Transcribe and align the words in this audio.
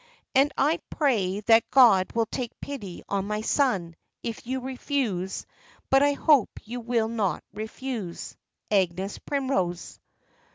And 0.33 0.51
I 0.57 0.79
pray 0.89 1.41
that 1.41 1.69
God 1.69 2.13
will 2.15 2.25
take 2.25 2.59
pity 2.59 3.03
on 3.07 3.27
my 3.27 3.41
son, 3.41 3.95
if 4.23 4.47
you 4.47 4.59
refuse; 4.59 5.45
but 5.91 6.01
I 6.01 6.13
hope 6.13 6.49
you 6.63 6.79
will 6.79 7.07
not 7.07 7.43
refuse. 7.53 8.35
"AGNES 8.71 9.19
PRIMROSE." 9.19 9.99